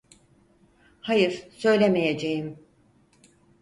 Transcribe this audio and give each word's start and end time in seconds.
Hayır, 1.01 1.47
söylemeyeceğim. 1.51 2.57